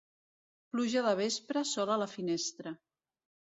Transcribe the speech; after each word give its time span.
Pluja 0.75 1.03
de 1.09 1.11
vespre, 1.19 1.63
sol 1.73 1.93
a 1.99 2.01
la 2.07 2.11
finestra. 2.17 2.75